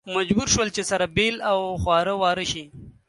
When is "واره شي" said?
2.21-2.63